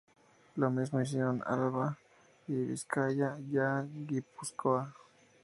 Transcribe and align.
Lo 0.55 0.71
mismo 0.71 0.99
hicieron 0.99 1.43
Álava, 1.45 1.95
Vizcaya 2.47 3.37
y 3.37 4.05
Guipúzcoa. 4.07 4.91